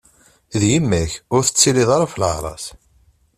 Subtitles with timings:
[0.59, 2.65] D yemma-k, ur teṭṭilliḍ ara ɣef leɛra-s.